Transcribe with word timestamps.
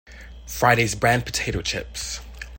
Friday's 0.47 0.95
brand 0.95 1.27
potato 1.27 1.61
chips. 1.61 2.21